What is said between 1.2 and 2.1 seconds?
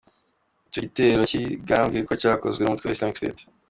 cyigambwe